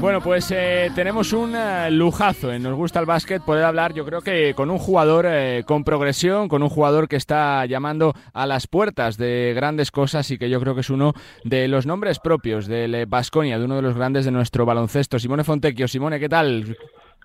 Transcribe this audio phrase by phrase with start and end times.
[0.00, 4.04] Bueno, pues eh, tenemos un eh, lujazo en Nos gusta el básquet poder hablar, yo
[4.04, 8.46] creo que con un jugador eh, con progresión, con un jugador que está llamando a
[8.46, 11.12] las puertas de grandes cosas y que yo creo que es uno
[11.44, 15.20] de los nombres propios del Basconia, de uno de los grandes de nuestro baloncesto.
[15.20, 16.76] Simone Fontecchio, Simone, ¿qué tal?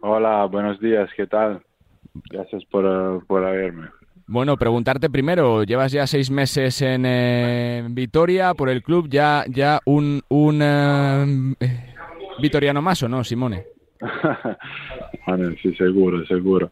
[0.00, 1.62] Hola, buenos días, ¿qué tal?
[2.30, 3.86] Gracias por, por haberme.
[4.26, 10.22] Bueno, preguntarte primero, llevas ya seis meses en Vitoria por el club, ya, ya un,
[10.28, 11.56] un
[12.40, 13.66] Vitoriano más o no, Simone?
[15.62, 16.70] sí, seguro, seguro.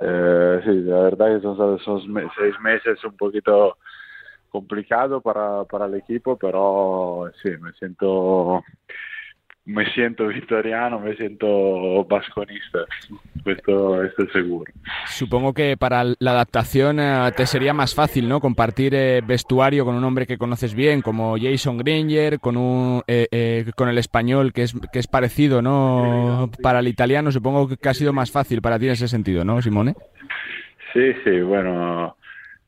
[0.00, 1.42] Eh, sí, la verdad que
[1.84, 2.00] son
[2.38, 3.76] seis meses un poquito
[4.50, 8.62] complicado para, para el equipo, pero sí, me siento
[9.66, 12.80] me siento victoriano, me siento vasconista,
[13.46, 14.70] esto, esto es seguro.
[15.06, 18.40] Supongo que para la adaptación eh, te sería más fácil, ¿no?
[18.40, 23.64] Compartir eh, vestuario con un hombre que conoces bien, como Jason Granger, con un eh,
[23.74, 26.50] con el español que es que es parecido, ¿no?
[26.62, 29.62] Para el italiano supongo que ha sido más fácil para ti en ese sentido, ¿no,
[29.62, 29.94] Simone?
[30.92, 32.16] Sí, sí, bueno,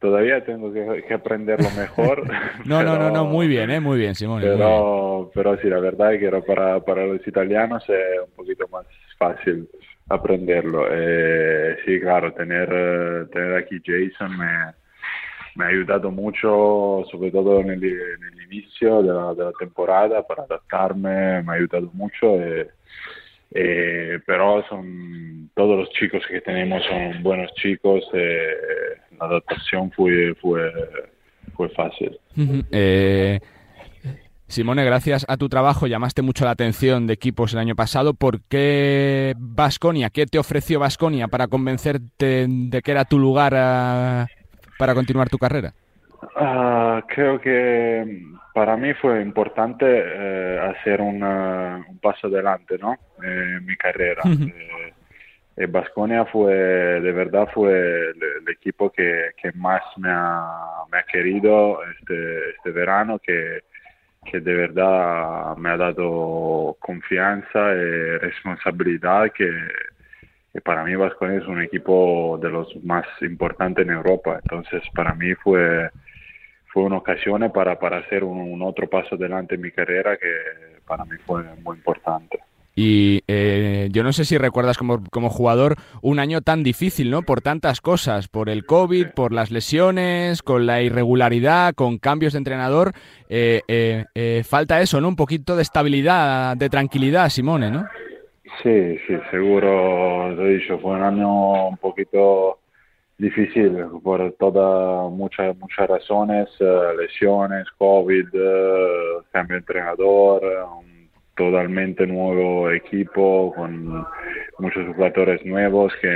[0.00, 2.22] todavía tengo que, aprenderlo mejor.
[2.64, 3.80] no, no, no, no, muy bien, ¿eh?
[3.80, 4.42] muy bien, Simón.
[4.42, 8.86] Pero, pero sí, la verdad es que para, para los italianos es un poquito más
[9.18, 9.68] fácil
[10.08, 10.86] aprenderlo.
[10.90, 14.72] Eh, sí, claro, tener, tener aquí Jason me,
[15.56, 19.52] me ha ayudado mucho, sobre todo en el, en el inicio de la, de la,
[19.52, 22.40] temporada, para adaptarme, me ha ayudado mucho.
[22.40, 22.68] Eh,
[23.52, 28.48] eh, pero son todos los chicos que tenemos son buenos chicos eh,
[29.18, 30.72] la adaptación fue fue
[31.54, 32.18] fue fácil
[32.70, 33.40] eh,
[34.48, 38.14] Simone, gracias a tu trabajo llamaste mucho la atención de equipos el año pasado.
[38.14, 40.08] ¿Por qué Vasconia?
[40.10, 44.28] ¿Qué te ofreció Vasconia para convencerte de que era tu lugar
[44.78, 45.74] para continuar tu carrera?
[46.36, 48.22] Ah, creo que
[48.54, 51.20] para mí fue importante eh, hacer un
[52.00, 52.96] paso adelante ¿no?
[53.22, 54.22] en mi carrera.
[55.56, 61.02] eh, Basconia fue, de verdad, fue el, equipo que, que más me ha, me ha,
[61.02, 63.62] querido este, este verano, que,
[64.24, 69.50] que de verdad me ha dado confianza y responsabilidad que,
[70.52, 74.38] que para mí Basconia es un equipo de los más importantes en Europa.
[74.42, 75.90] Entonces, para mí fue
[76.76, 80.28] fue una ocasión para, para hacer un, otro paso adelante en mi carrera que
[80.86, 82.38] para mí fue muy importante.
[82.74, 87.22] Y eh, yo no sé si recuerdas como, como, jugador un año tan difícil, ¿no?
[87.22, 92.40] Por tantas cosas, por el COVID, por las lesiones, con la irregularidad, con cambios de
[92.40, 92.92] entrenador.
[93.30, 93.62] Eh,
[94.14, 95.08] eh, falta eso, ¿no?
[95.08, 97.86] Un poquito de estabilidad, de tranquilidad, Simone, ¿no?
[98.62, 102.58] Sí, sí, seguro, lo he dicho, fue un año un poquito
[103.18, 110.42] difícil por todas muchas muchas razones, eh, lesiones, COVID, eh, cambio de entrenador,
[110.78, 114.06] un totalmente nuevo equipo con
[114.58, 116.08] muchos jugadores nuevos que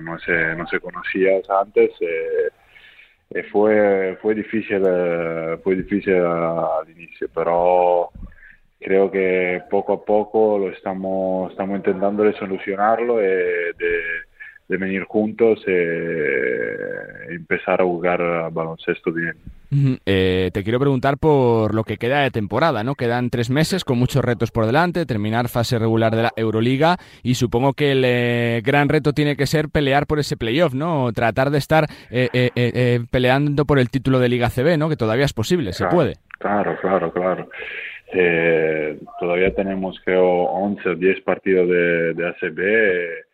[0.00, 1.90] no se no se conocían antes.
[2.00, 4.82] Eh, fue fue difícil
[5.64, 8.10] fue difícil al inicio, pero
[8.78, 14.31] creo que poco a poco lo estamos estamos intentando de solucionarlo y de
[14.72, 19.34] de venir juntos y eh, empezar a jugar baloncesto bien.
[20.04, 22.94] Eh, te quiero preguntar por lo que queda de temporada, ¿no?
[22.94, 27.34] Quedan tres meses con muchos retos por delante, terminar fase regular de la Euroliga y
[27.34, 31.12] supongo que el eh, gran reto tiene que ser pelear por ese playoff, ¿no?
[31.12, 31.86] Tratar de estar
[33.10, 34.88] peleando por el título de Liga CB, ¿no?
[34.88, 36.14] Que todavía es posible, se puede.
[36.38, 37.48] Claro, claro, claro.
[39.20, 43.32] todavía tenemos, creo, 11 o 10 partidos de, de ACB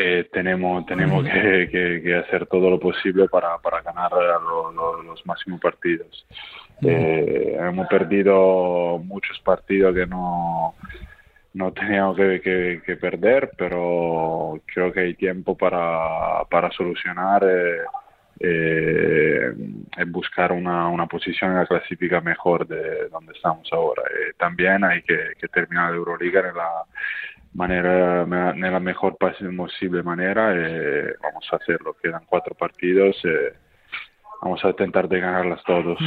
[0.00, 4.10] eh, eh, tenemos tenemos que, hacer todo lo posible para, para ganar
[5.04, 6.26] los máximos partidos.
[6.82, 10.74] Eh, hemos perdido muchos partidos que no,
[11.52, 17.44] no teníamos que, que, perder, pero creo que hay tiempo para, para solucionar
[18.42, 19.52] eh,
[20.06, 24.02] buscar una, una posición en la clasifica mejor de donde estamos ahora.
[24.38, 26.84] también hay que, terminar la Euroliga en la,
[27.54, 30.52] manera, la mejor posible manera.
[30.54, 31.96] Eh, vamos a hacerlo.
[32.02, 33.16] Quedan cuatro partidos.
[33.24, 33.54] Eh,
[34.42, 35.98] vamos a intentar de ganarlas todos.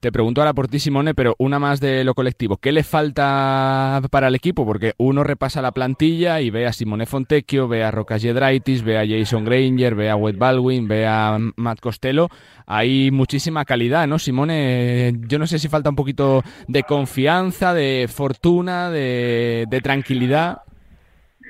[0.00, 2.56] Te pregunto ahora por ti, Simone, pero una más de lo colectivo.
[2.56, 4.64] ¿Qué le falta para el equipo?
[4.64, 8.96] Porque uno repasa la plantilla y ve a Simone Fontecchio, ve a Rocas Jedraitis, ve
[8.96, 12.28] a Jason Granger, ve a Wade Baldwin, ve a Matt Costello.
[12.66, 15.12] Hay muchísima calidad, ¿no, Simone?
[15.28, 20.62] Yo no sé si falta un poquito de confianza, de fortuna, de, tranquilidad.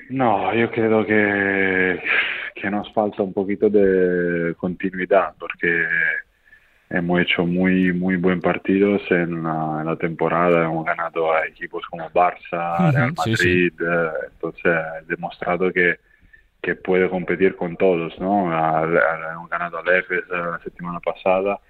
[0.08, 2.02] No, yo creo que,
[2.60, 5.68] que nos falta un poquito de continuidad, porque
[6.90, 12.92] hemos hecho muy muy buen partidos en la, temporada, hemos ganado a equipos como Barça,
[12.92, 15.96] Real Madrid, eh, entonces he demostrado que,
[16.60, 18.46] que puede competir con todos, ¿no?
[18.46, 21.60] Hemos ganado a Lefes la semana pasada,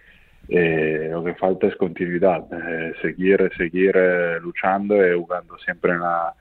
[0.48, 3.94] eh, lo que falta es continuidad, eh, seguir, seguir
[4.40, 6.34] luchando y jugando siempre en la,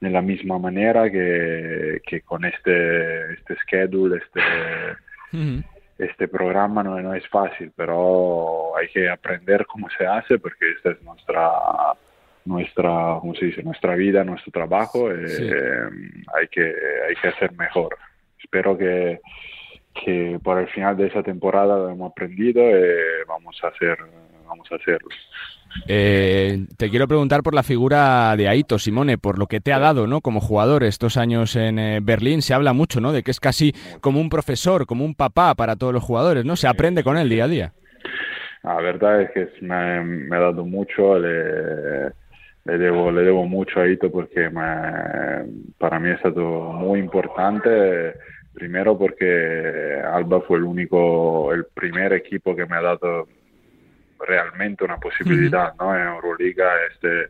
[0.00, 4.40] en la misma manera que, que con este, este schedule, este
[5.98, 10.90] este programa no, no, es fácil, pero hay que aprender cómo se hace porque esta
[10.90, 11.50] es nuestra
[12.44, 13.62] nuestra ¿cómo se dice?
[13.62, 15.10] nuestra vida, nuestro trabajo.
[15.10, 15.88] Eh,
[16.36, 16.74] hay que
[17.08, 17.96] hay que hacer mejor.
[18.38, 19.20] Espero que
[20.04, 23.96] que por el final de esa temporada lo hemos aprendido y vamos a hacer
[24.54, 25.08] vamos a hacerlo.
[25.88, 29.80] Eh, te quiero preguntar por la figura de Aito, Simone, por lo que te ha
[29.80, 30.20] dado ¿no?
[30.20, 32.42] como jugador estos años en eh, Berlín.
[32.42, 33.12] Se habla mucho ¿no?
[33.12, 36.54] de que es casi como un profesor, como un papá para todos los jugadores, ¿no?
[36.54, 37.72] Se aprende con él día a día.
[38.62, 42.12] La verdad es que me, ha dado mucho, le,
[42.64, 44.48] debo, le debo mucho a Aito porque
[45.78, 48.14] para mí ha sido muy importante.
[48.54, 53.26] Primero porque Alba fue el único, el primer equipo que me ha dado
[54.26, 55.96] realmente una posibilidad ¿no?
[55.96, 57.28] en Euroliga este,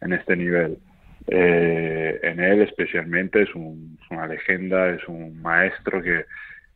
[0.00, 0.78] en este nivel.
[1.26, 6.26] Eh, en él especialmente es, una leyenda, es un maestro que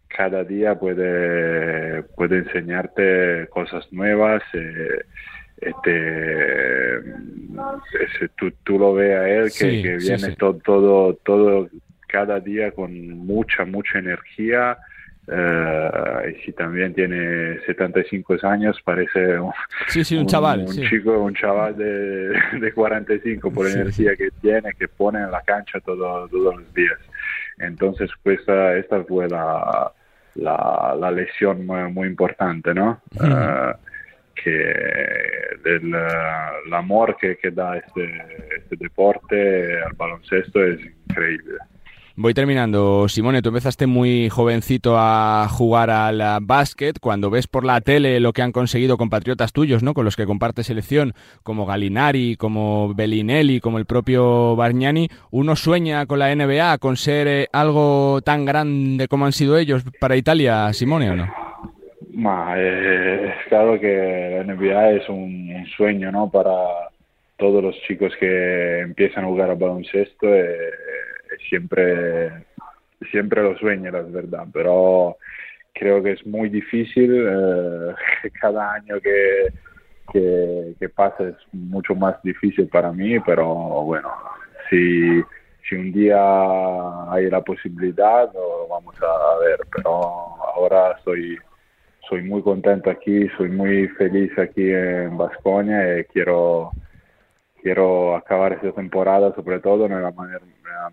[0.08, 4.42] cada día puede, puede enseñarte cosas nuevas.
[4.54, 5.04] Eh,
[5.60, 7.00] este,
[8.36, 11.68] tú, tú, lo ves a él que, viene todo, todo, todo
[12.06, 14.78] cada día con mucha, mucha energía
[15.30, 20.60] Uh, y si también tiene 75 años, parece un, un, chaval.
[20.60, 25.30] Un chico, un chaval de, de 45 por la energía que tiene, que pone en
[25.30, 26.98] la cancha todo, todos los días.
[27.58, 29.92] Entonces, pues, esta fue la,
[30.36, 33.02] la, la lesión muy, importante, ¿no?
[33.16, 33.76] Uh,
[34.34, 34.50] que
[35.62, 35.94] del
[36.68, 38.22] el amor que, que da este,
[38.56, 41.58] este deporte al baloncesto es increíble.
[42.20, 43.08] Voy terminando.
[43.08, 46.98] Simone, tú empezaste muy jovencito a jugar al básquet.
[46.98, 49.94] Cuando ves por la tele lo que han conseguido compatriotas tuyos, ¿no?
[49.94, 51.12] Con los que compartes selección,
[51.44, 57.28] como Galinari, como Bellinelli, como el propio Bargnani, uno sueña con la NBA, con ser
[57.28, 61.32] eh, algo tan grande como han sido ellos para Italia, Simone, ¿o no?
[62.56, 66.28] Eh, claro que la NBA es un, sueño, ¿no?
[66.28, 66.50] Para
[67.36, 70.26] todos los chicos que empiezan a jugar al baloncesto.
[70.34, 70.87] Eh,
[71.48, 72.46] siempre,
[73.10, 75.16] siempre lo sueño, la verdad, pero
[75.74, 77.26] creo que es muy difícil.
[77.26, 77.94] Eh,
[78.40, 83.46] cada año que, que, pasa es mucho más difícil para mí, pero
[83.84, 84.10] bueno,
[84.68, 85.22] si,
[85.68, 86.18] si un día
[87.12, 89.90] hay la posibilidad, lo vamos a ver, pero
[90.54, 91.38] ahora soy
[92.08, 96.70] soy muy contento aquí, soy muy feliz aquí en Vasconia y quiero
[97.68, 100.10] quiero acabar esta temporada sobre todo de la,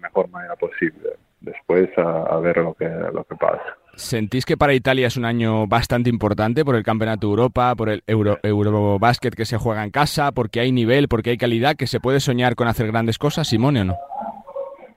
[0.01, 1.11] mejor manera posible.
[1.39, 3.77] Después a, ver lo que, lo que pasa.
[3.93, 7.87] ¿Sentís que para Italia es un año bastante importante por el Campeonato de Europa, por
[7.87, 11.87] el Euro, Eurobasket que se juega en casa, porque hay nivel, porque hay calidad, que
[11.87, 13.95] se puede soñar con hacer grandes cosas, Simone, o no?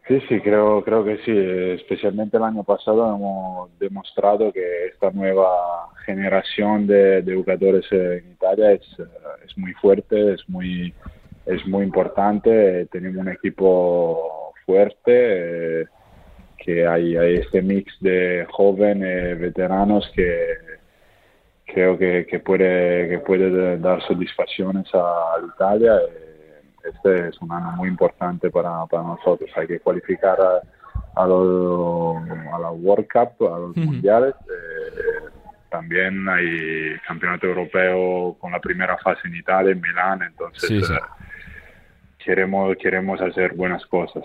[0.08, 1.32] Sí, sí, creo, creo que sí.
[1.80, 5.48] Especialmente el año pasado hemos demostrado que esta nueva
[6.06, 8.82] generación de, de jugadores en Italia es,
[9.44, 10.94] es muy fuerte, es muy,
[11.48, 12.86] es muy importante.
[12.92, 15.86] Tenemos un equipo fuerte, eh,
[16.58, 20.54] que hay, hay, este mix de jóvenes, veteranos que
[21.64, 25.96] creo que, que, puede, que puede dar satisfacciones a, Italia.
[25.96, 29.50] Eh, este es un año muy importante para, para nosotros.
[29.56, 30.60] Hay que cualificar a,
[31.16, 34.34] a, a la World Cup, a los mundiales.
[34.34, 35.28] Eh,
[35.70, 40.90] también hay campeonato europeo con la primera fase en Italia, en Milán, entonces
[42.28, 44.22] queremos, queremos hacer buenas cosas.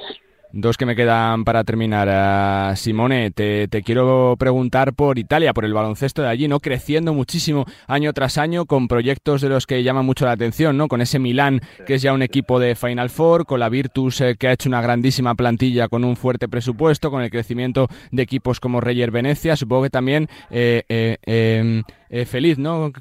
[0.55, 2.07] Dos que me quedan para terminar.
[2.11, 6.59] Ah, Simone, te, quiero preguntar por Italia, por el baloncesto de allí, ¿no?
[6.59, 10.89] Creciendo muchísimo año tras año con proyectos de los que llaman mucho la atención, ¿no?
[10.89, 14.35] Con ese Milán, que es ya un equipo de Final Four, con la Virtus, eh,
[14.37, 18.59] que ha hecho una grandísima plantilla con un fuerte presupuesto, con el crecimiento de equipos
[18.59, 19.55] como Reyer Venecia.
[19.55, 21.83] Supongo que también eh, eh, em,
[22.25, 22.91] feliz, ¿no?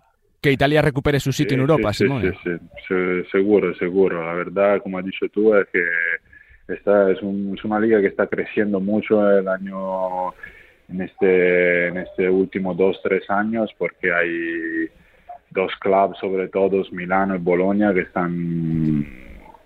[0.43, 2.33] Que Italia recupere su sitio en Europa, sí, Simone.
[2.43, 2.51] Sí,
[2.89, 4.27] sí, seguro, seguro.
[4.27, 5.83] La verdad, como has dicho tú, es que
[6.67, 10.33] esta es, una liga que está creciendo mucho el año
[10.89, 14.89] en este en este último dos tres años porque hay
[15.51, 19.07] dos clubes sobre todo Milano y Bolonia que están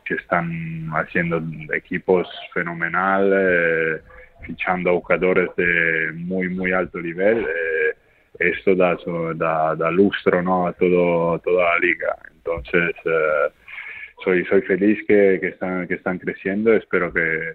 [0.04, 1.42] que están haciendo
[1.74, 4.02] equipos fenomenales
[4.46, 7.85] fichando jugadores de muy muy alto nivel eh,
[8.38, 8.96] esto da,
[9.74, 10.66] da, lustro ¿no?
[10.66, 12.16] a todo, toda la liga.
[12.36, 13.52] Entonces, eh,
[14.24, 17.54] soy, soy feliz que, que, están, que están creciendo, espero que,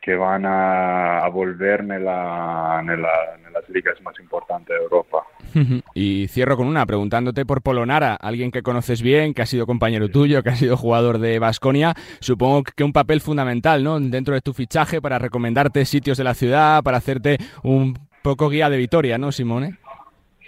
[0.00, 5.24] que van a, volver en, la, en, las ligas más importantes de Europa.
[5.94, 10.08] Y cierro con una, preguntándote por Polonara, alguien que conoces bien, que ha sido compañero
[10.08, 11.94] tuyo, que ha sido jugador de Basconia.
[12.20, 13.98] Supongo que un papel fundamental ¿no?
[13.98, 18.70] dentro de tu fichaje para recomendarte sitios de la ciudad, para hacerte un poco guía
[18.70, 19.79] de Vitoria, ¿no, Simone?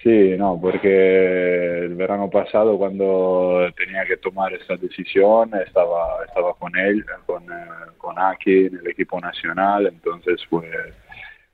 [0.02, 6.76] Sí, no, porque el verano pasado cuando tenía que tomar esa decisión estaba, estaba con
[6.76, 7.66] él, con, eh,
[7.98, 10.68] con Aki en el equipo nacional, entonces fue,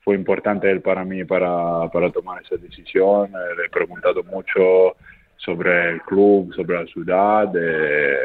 [0.01, 3.27] fue importante él para mí para, para tomar esa decisión.
[3.27, 4.97] Eh, le he preguntado mucho
[5.37, 7.53] sobre el club, sobre la ciudad.
[7.55, 8.17] Eh,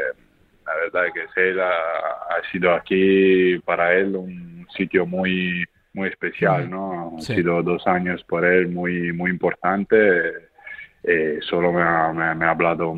[0.64, 6.68] la verdad es que ha, ha sido aquí para él un sitio muy muy especial,
[6.68, 6.93] ¿no?
[7.14, 9.96] Han sido dos años por él muy, muy importante.
[11.02, 12.94] Eh, solo me ha, me, ha hablado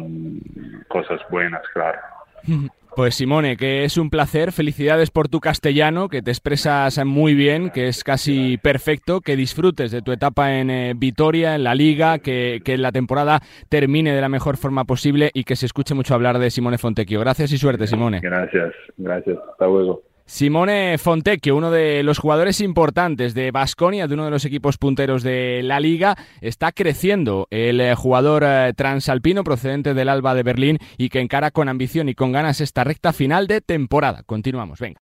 [0.89, 1.99] cosas buenas, claro.
[2.97, 7.69] Pues Simone, que es un placer, felicidades por tu castellano, que te expresas muy bien,
[7.69, 12.21] que es casi perfecto, que disfrutes de tu etapa en eh, Vitoria, en la liga,
[12.21, 16.15] que, que, la temporada termine de la mejor forma posible y que se escuche mucho
[16.15, 17.21] hablar de Simone Fontecchio.
[17.21, 18.21] Gracias y suerte, Simone.
[18.21, 19.37] Gracias, gracias.
[19.47, 20.03] Hasta luego.
[20.27, 25.23] Simone Fontecchio, uno de los jugadores importantes de Basconia, de uno de los equipos punteros
[25.23, 30.79] de la liga, está creciendo el eh, jugador eh, transalpino procedente del Alba de Berlín
[30.99, 34.25] y que encara con ambición y con ganas esta recta final de temporada.
[34.25, 34.95] Continuamos, venga.